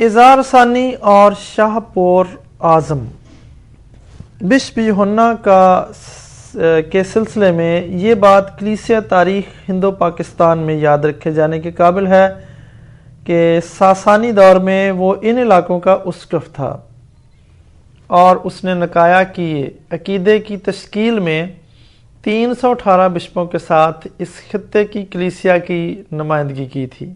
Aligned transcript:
اظہار 0.00 0.38
ثانی 0.50 0.92
اور 1.00 1.32
شاہ 1.40 1.78
پور 1.94 2.24
اعظم۔ 2.60 2.98
بشپ 4.40 4.78
یوحنا 4.78 5.34
کا 5.42 5.86
کے 6.92 7.04
سلسلے 7.04 7.52
میں 7.52 7.86
یہ 7.86 8.14
بات 8.14 8.58
کلیسیا 8.58 9.00
تاریخ 9.00 9.68
ہندو 9.68 9.90
پاکستان 9.90 10.58
میں 10.58 10.74
یاد 10.74 10.98
رکھے 10.98 11.30
جانے 11.30 11.60
کے 11.60 11.70
قابل 11.70 12.06
ہے 12.06 12.28
کہ 13.24 13.60
ساسانی 13.78 14.32
دور 14.32 14.56
میں 14.56 14.90
وہ 14.90 15.14
ان 15.22 15.38
علاقوں 15.38 15.80
کا 15.80 15.96
اسکف 16.04 16.52
تھا 16.52 16.78
اور 18.06 18.36
اس 18.36 18.64
نے 18.64 18.74
نکایا 18.74 19.22
کہ 19.22 19.70
عقیدے 19.90 20.38
کی 20.38 20.56
تشکیل 20.56 21.18
میں 21.18 21.46
تین 22.22 22.52
سو 22.60 22.70
اٹھارہ 22.70 23.08
بشپوں 23.08 23.46
کے 23.46 23.58
ساتھ 23.58 24.06
اس 24.18 24.28
خطے 24.52 24.84
کی 24.84 25.02
کلیسیا 25.02 25.58
کی 25.58 26.02
نمائندگی 26.12 26.64
کی 26.64 26.86
تھی۔ 26.86 27.12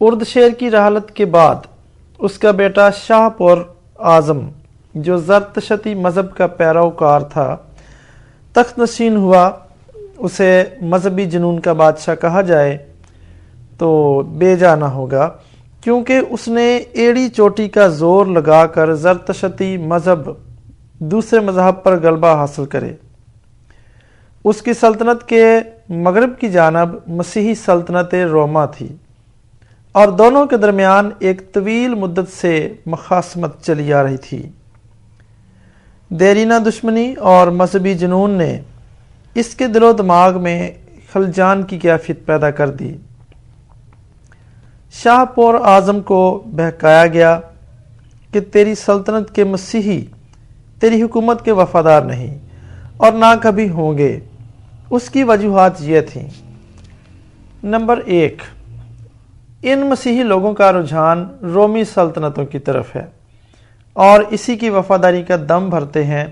ارد 0.00 0.26
شیر 0.26 0.50
کی 0.50 0.70
رحالت 0.70 1.10
کے 1.10 1.24
بعد 1.24 1.66
اس 2.18 2.38
کا 2.38 2.50
بیٹا 2.50 2.90
شاہ 2.90 3.28
پور 3.28 3.58
اعظم، 3.98 4.38
جو 4.94 5.16
زرتشتی 5.16 5.94
مذہب 5.94 6.36
کا 6.36 6.46
پیروکار 6.46 7.20
تھا، 7.20 7.56
تخت 8.52 8.78
نشین 8.78 9.16
ہوا۔ 9.16 9.50
اسے 10.18 10.64
مذہبی 10.82 11.24
جنون 11.24 11.60
کا 11.60 11.72
بادشاہ 11.72 12.14
کہا 12.14 12.40
جائے 12.40 12.76
تو 13.78 14.20
بے 14.38 14.56
جانا 14.56 14.92
ہوگا، 14.92 15.30
کیونکہ 15.80 16.20
اس 16.30 16.48
نے 16.48 16.76
ایڑی 16.76 17.28
چوٹی 17.28 17.68
کا 17.68 17.88
زور 17.88 18.26
لگا 18.26 18.66
کر 18.66 18.94
زرتشتی 18.94 19.76
مذہب 19.76 20.30
دوسرے 20.98 21.40
مذہب 21.40 21.82
پر 21.82 22.00
غلبہ 22.02 22.34
حاصل 22.34 22.64
کرے۔ 22.64 22.92
اس 24.44 24.62
کی 24.62 24.72
سلطنت 24.72 25.28
کے 25.28 25.44
مغرب 25.88 26.38
کی 26.40 26.48
جانب 26.48 26.88
مسیحی 27.06 27.54
سلطنت 27.54 28.14
روما 28.14 28.66
تھی۔ 28.66 28.88
اور 29.96 30.08
دونوں 30.08 30.46
کے 30.46 30.56
درمیان 30.56 31.10
ایک 31.18 31.52
طویل 31.52 31.94
مدت 31.94 32.36
سے 32.40 32.72
مخاسمت 32.86 33.62
چلی 33.62 33.92
آ 33.92 34.02
رہی 34.02 34.16
تھی۔ 34.16 34.42
دیرینہ 36.08 36.54
دشمنی 36.66 37.14
اور 37.14 37.48
مذہبی 37.48 37.94
جنون 37.94 38.30
نے 38.30 38.60
اس 39.34 39.54
کے 39.54 39.66
دل 39.66 39.82
و 39.82 39.92
دماغ 39.92 40.42
میں 40.42 40.70
خلجان 41.12 41.62
کی 41.62 41.78
کیفیت 41.78 42.26
پیدا 42.26 42.50
کر 42.50 42.70
دی۔ 42.70 42.96
شاہ 44.92 45.24
پور 45.24 45.54
اعظم 45.54 46.00
کو 46.00 46.42
بہکایا 46.46 47.06
گیا 47.06 47.40
کہ 48.32 48.40
تیری 48.40 48.74
سلطنت 48.74 49.34
کے 49.34 49.44
مسیحی، 49.44 50.04
تیری 50.80 51.02
حکومت 51.02 51.44
کے 51.44 51.52
وفادار 51.52 52.02
نہیں 52.02 52.38
اور 52.96 53.12
نہ 53.12 53.34
کبھی 53.42 53.68
ہوں 53.68 53.98
گے۔ 53.98 54.20
اس 54.90 55.10
کی 55.10 55.22
وجوہات 55.22 55.72
یہ 55.80 56.00
تھیں۔ 56.00 56.28
نمبر 57.64 58.00
ایک 58.04 58.42
ان 59.62 59.78
مسیحی 59.78 60.22
لوگوں 60.22 60.54
کا 60.54 60.72
رجحان 60.72 61.28
رومی 61.42 61.84
سلطنتوں 61.84 62.46
کی 62.46 62.58
طرف 62.58 62.96
ہے 62.96 63.06
اور 63.92 64.20
اسی 64.30 64.56
کی 64.56 64.70
وفاداری 64.70 65.22
کا 65.22 65.36
دم 65.48 65.68
بھرتے 65.70 66.04
ہیں۔ 66.04 66.24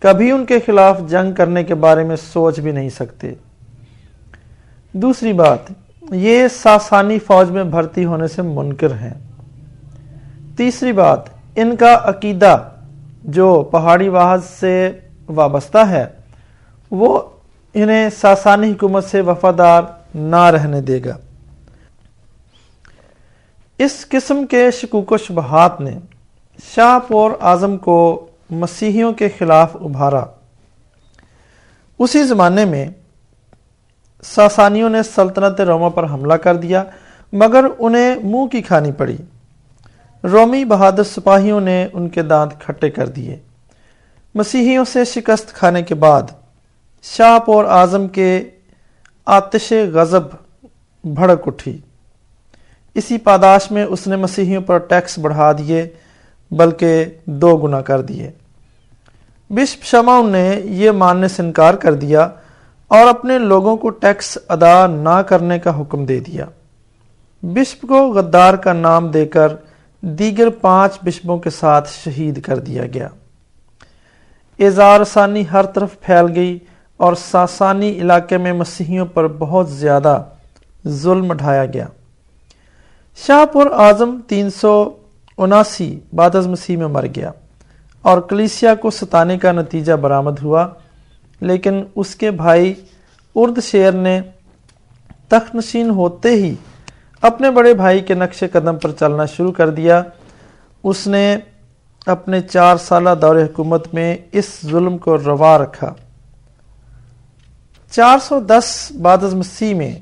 کبھی 0.00 0.30
ان 0.30 0.46
کے 0.46 0.58
خلاف 0.66 1.00
جنگ 1.08 1.32
کرنے 1.32 1.64
کے 1.64 1.74
بارے 1.74 2.04
میں 2.04 2.16
سوچ 2.16 2.60
بھی 2.60 2.72
نہیں 2.72 2.88
سکتے۔ 2.88 3.34
دوسری 4.92 5.32
بات، 5.32 5.58
یہ 6.10 6.48
ساسانی 6.48 7.18
فوج 7.18 7.50
میں 7.50 7.64
بھرتی 7.64 8.04
ہونے 8.04 8.28
سے 8.28 8.42
منکر 8.42 8.90
ہیں۔ 8.90 9.14
تیسری 10.56 10.92
بات، 10.92 11.20
ان 11.56 11.76
کا 11.76 12.00
عقیدہ 12.02 12.58
جو 13.24 13.68
پہاڑی 13.72 14.08
واحد 14.08 14.38
سے 14.60 14.92
وابستہ 15.28 15.78
ہے، 15.78 16.06
وہ 16.90 17.20
انہیں 17.74 18.10
ساسانی 18.20 18.70
حکومت 18.70 19.04
سے 19.04 19.20
وفادار 19.20 19.82
نہ 20.14 20.42
رہنے 20.42 20.80
دے 20.80 21.00
گا۔ 21.04 21.16
اس 23.78 24.06
قسم 24.08 24.46
کے 24.46 24.70
شکوک 24.70 25.12
و 25.12 25.16
شبہات 25.16 25.80
نے 25.80 25.98
شاہ 26.74 26.98
پور 27.08 27.30
اعظم 27.40 27.76
کو 27.76 28.26
مسیحیوں 28.50 29.12
کے 29.12 29.28
خلاف 29.38 29.76
ابھارا۔ 29.76 30.24
اسی 31.98 32.22
زمانے 32.22 32.64
میں 32.64 32.88
ساسانیوں 34.22 34.90
نے 34.90 35.02
سلطنت 35.02 35.60
روما 35.60 35.88
پر 35.88 36.04
حملہ 36.04 36.34
کر 36.34 36.56
دیا، 36.56 36.84
مگر 37.32 37.64
انہیں 37.78 38.14
منہ 38.24 38.46
کی 38.46 38.62
کھانی 38.62 38.92
پڑی۔ 38.92 39.16
رومی 40.24 40.64
بہادر 40.64 41.02
سپاہیوں 41.02 41.60
نے 41.60 41.86
ان 41.92 42.08
کے 42.08 42.22
دانت 42.22 42.52
کھٹے 42.60 42.90
کر 42.90 43.06
دیے۔ 43.06 43.36
مسیحیوں 44.34 44.84
سے 44.84 45.04
شکست 45.04 45.52
کھانے 45.52 45.82
کے 45.82 45.94
بعد 45.94 46.22
شاہ 47.02 47.38
پور 47.38 47.64
اعظم 47.64 48.08
کے 48.08 48.50
آتش 49.26 49.72
غضب 49.92 50.22
بھڑک 51.04 51.42
اٹھی۔ 51.46 51.78
اسی 52.98 53.18
پاداش 53.18 53.70
میں 53.70 53.84
اس 53.84 54.06
نے 54.06 54.16
مسیحیوں 54.16 54.62
پر 54.62 54.78
ٹیکس 54.78 55.18
بڑھا 55.18 55.52
دیے، 55.52 55.88
بلکہ 56.50 57.04
دو 57.24 57.56
گنا 57.56 57.80
کر 57.80 58.00
دیے۔ 58.00 58.30
بشپ 59.50 59.84
شماؤن 59.84 60.30
نے 60.30 60.60
یہ 60.64 60.90
ماننے 60.90 61.28
سے 61.28 61.42
انکار 61.42 61.74
کر 61.74 61.94
دیا 61.94 62.28
اور 62.88 63.06
اپنے 63.06 63.38
لوگوں 63.38 63.76
کو 63.76 63.90
ٹیکس 63.90 64.38
ادا 64.48 64.86
نہ 64.86 65.22
کرنے 65.22 65.58
کا 65.58 65.80
حکم 65.80 66.04
دے 66.04 66.20
دیا۔ 66.20 66.44
بشپ 67.42 67.86
کو 67.88 68.12
غدار 68.12 68.54
کا 68.54 68.72
نام 68.72 69.08
دے 69.08 69.26
کر 69.26 69.48
دیگر 70.00 70.48
پانچ 70.48 70.98
بشپوں 71.02 71.38
کے 71.38 71.50
ساتھ 71.50 71.88
شہید 72.04 72.42
کر 72.42 72.58
دیا 72.58 72.82
گیا۔ 72.94 73.08
اظہار 74.58 75.04
ثانی 75.04 75.44
ہر 75.52 75.66
طرف 75.66 76.00
پھیل 76.00 76.26
گئی 76.34 76.58
اور 76.96 77.14
ساسانی 77.14 77.90
علاقے 77.90 78.38
میں 78.38 78.52
مسیحیوں 78.52 79.06
پر 79.06 79.26
بہت 79.26 79.70
زیادہ 79.70 80.22
ظلم 80.88 81.32
ڈھایا 81.32 81.64
گیا۔ 81.64 81.86
شاہ 83.26 83.44
پور 83.52 83.66
اعظم 83.66 84.18
تین 84.26 84.50
سو 84.50 84.72
اناسی 85.38 85.98
بعد 86.12 86.34
از 86.34 86.46
مسیح 86.46 86.76
میں 86.76 86.86
مر 86.86 87.06
گیا 87.16 87.30
اور 88.02 88.20
کلیسیا 88.20 88.74
کو 88.74 88.90
ستانے 88.90 89.38
کا 89.38 89.52
نتیجہ 89.52 89.92
برآمد 89.92 90.38
ہوا، 90.42 90.66
لیکن 91.40 91.82
اس 91.94 92.14
کے 92.14 92.30
بھائی 92.30 92.74
ارد 93.34 93.58
شیر 93.62 93.92
نے 93.92 94.20
تخت 95.28 95.54
نشین 95.54 95.90
ہوتے 95.90 96.28
ہی 96.28 96.54
اپنے 97.20 97.50
بڑے 97.50 97.74
بھائی 97.74 98.00
کے 98.00 98.14
نقش 98.14 98.42
قدم 98.52 98.76
پر 98.76 98.92
چلنا 98.92 99.24
شروع 99.26 99.52
کر 99.52 99.70
دیا۔ 99.70 100.02
اس 100.84 101.06
نے 101.06 101.36
اپنے 102.06 102.40
چار 102.40 102.76
سالہ 102.76 103.10
دور 103.22 103.36
حکومت 103.36 103.94
میں 103.94 104.16
اس 104.32 104.58
ظلم 104.62 104.98
کو 104.98 105.18
روا 105.18 105.58
رکھا۔ 105.58 105.94
چار 107.90 108.18
سو 108.18 108.40
دس 108.40 108.92
بعد 109.02 109.24
از 109.24 109.34
مسیح 109.34 109.74
میں 109.74 109.94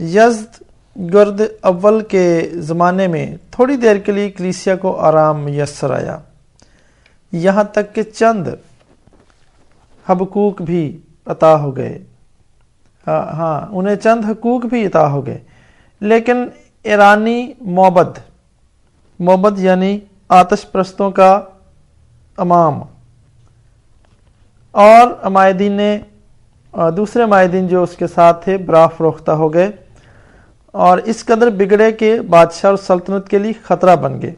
یزد 0.00 0.61
گرد 0.96 1.40
اول 1.60 2.00
کے 2.00 2.50
زمانے 2.52 3.08
میں 3.08 3.36
تھوڑی 3.50 3.76
دیر 3.76 3.96
کے 3.96 4.12
لیے 4.12 4.30
کلیسیا 4.30 4.76
کو 4.76 5.00
آرام 5.00 5.40
میسر 5.40 5.90
آیا۔ 5.90 6.18
یہاں 7.32 7.64
تک 7.64 7.94
کہ 7.94 8.02
چند 8.02 8.48
حبکوک 10.08 10.62
بھی 10.62 11.00
عطا 11.26 11.60
ہو 11.60 11.76
گئے۔ 11.76 11.98
ہاں،, 13.06 13.32
ہاں 13.32 13.66
انہیں 13.70 13.96
چند 13.96 14.24
حقوق 14.24 14.64
بھی 14.64 14.86
عطا 14.86 15.10
ہو 15.10 15.26
گئے۔ 15.26 15.38
لیکن 16.00 16.46
ایرانی 16.82 17.52
موبد 17.60 18.18
موبد 19.18 19.58
یعنی 19.58 19.98
آتش 20.28 20.72
پرستوں 20.72 21.10
کا 21.10 21.40
امام۔ 22.36 22.80
اور 24.70 25.06
امائدین 25.22 25.72
نے 25.72 25.98
دوسرے 26.96 27.22
امائدین 27.22 27.68
جو 27.68 27.82
اس 27.82 27.96
کے 27.96 28.06
ساتھ 28.06 28.44
تھے 28.44 28.58
براف 28.58 29.00
روختہ 29.00 29.30
ہو 29.30 29.54
گئے۔ 29.54 29.70
اور 30.72 30.98
اس 30.98 31.24
قدر 31.24 31.50
بگڑے 31.50 31.92
کہ 31.92 32.20
بادشاہ 32.20 32.70
اور 32.70 32.78
سلطنت 32.78 33.28
کے 33.28 33.38
لیے 33.38 33.52
خطرہ 33.62 33.96
بن 33.96 34.22
گئے۔ 34.22 34.34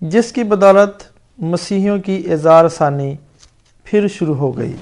جس 0.00 0.32
کی 0.32 0.44
بدولت 0.44 1.02
مسیحیوں 1.38 1.98
کی 1.98 2.32
اظہار 2.32 2.68
ثانی 2.68 3.14
پھر 3.84 4.08
شروع 4.08 4.34
ہو 4.34 4.58
گئی۔ 4.58 4.72